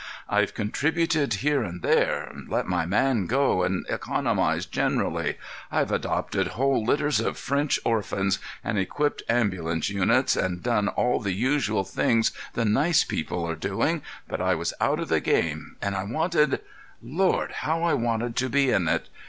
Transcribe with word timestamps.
I've 0.27 0.55
contributed 0.55 1.31
here 1.45 1.61
and 1.61 1.83
there, 1.83 2.33
let 2.47 2.65
my 2.65 2.87
man 2.87 3.27
go, 3.27 3.61
and 3.61 3.85
economized 3.87 4.71
generally. 4.71 5.37
I've 5.71 5.91
adopted 5.91 6.47
whole 6.57 6.83
litters 6.83 7.19
of 7.19 7.37
French 7.37 7.79
orphans, 7.85 8.39
and 8.63 8.79
equipped 8.79 9.21
ambulance 9.29 9.91
units, 9.91 10.35
and 10.35 10.63
done 10.63 10.87
all 10.87 11.19
the 11.19 11.33
usual 11.33 11.83
things 11.83 12.31
the 12.53 12.65
nice 12.65 13.03
people 13.03 13.47
are 13.47 13.53
doing, 13.55 14.01
but 14.27 14.41
I 14.41 14.55
was 14.55 14.73
out 14.81 14.99
of 14.99 15.07
the 15.09 15.19
game, 15.21 15.75
and 15.83 15.93
I 15.95 16.03
wanted—Lord! 16.03 17.51
how 17.51 17.83
I 17.83 17.93
wanted 17.93 18.35
to 18.37 18.49
be 18.49 18.71
in 18.71 18.87
it! 18.87 19.07